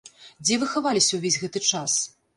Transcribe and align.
Дзе 0.45 0.57
вы 0.63 0.69
хаваліся 0.71 1.13
ўвесь 1.19 1.37
гэты 1.45 1.59
час? 1.69 1.99